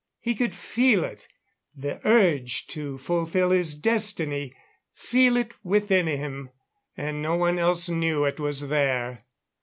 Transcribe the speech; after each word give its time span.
"He 0.19 0.33
could 0.33 0.55
feel 0.55 1.03
it 1.03 1.27
the 1.75 2.01
urge 2.03 2.65
to 2.69 2.97
fulfill 2.97 3.51
his 3.51 3.75
destiny 3.75 4.51
feel 4.95 5.37
it 5.37 5.53
within 5.63 6.07
him, 6.07 6.49
and 6.97 7.21
no 7.21 7.35
one 7.35 7.59
else 7.59 7.87
knew 7.87 8.25
it 8.25 8.39
was 8.39 8.67
there. 8.69 9.25